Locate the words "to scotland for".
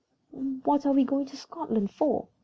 1.27-2.29